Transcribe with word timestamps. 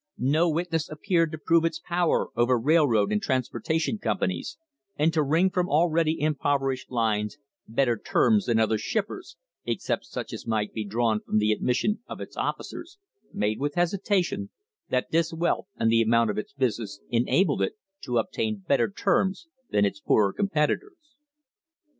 No 0.17 0.49
witness 0.49 0.89
appeared 0.89 1.31
to 1.31 1.37
prove 1.37 1.63
its 1.63 1.77
power 1.77 2.29
over 2.35 2.57
railroad 2.57 3.11
and 3.11 3.21
transportation 3.21 3.99
companies 3.99 4.57
and 4.95 5.13
to 5.13 5.21
wring 5.21 5.51
from 5.51 5.69
already 5.69 6.13
im 6.13 6.33
poverished 6.33 6.89
lines 6.89 7.37
better 7.67 7.99
terms 8.03 8.47
than 8.47 8.59
other 8.59 8.79
shippers, 8.79 9.37
except 9.63 10.05
such 10.07 10.33
as 10.33 10.47
might 10.47 10.73
be 10.73 10.83
drawn 10.83 11.19
from 11.19 11.37
the 11.37 11.51
admission 11.51 11.99
of 12.07 12.19
its 12.19 12.35
officers, 12.35 12.97
made 13.31 13.59
with 13.59 13.75
hesitation, 13.75 14.49
that 14.89 15.11
this 15.11 15.31
wealth 15.31 15.67
and 15.77 15.91
the 15.91 16.01
amount 16.01 16.31
of 16.31 16.37
its 16.39 16.53
business 16.53 16.99
enabled 17.09 17.61
it 17.61 17.73
to 18.01 18.17
obtain 18.17 18.63
better 18.67 18.89
terms 18.89 19.45
than 19.69 19.85
its 19.85 19.99
poorer 19.99 20.33
competitors." 20.33 21.13